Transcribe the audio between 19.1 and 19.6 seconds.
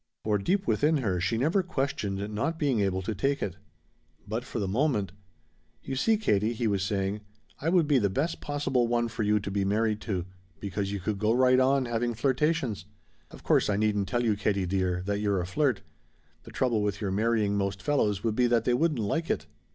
it."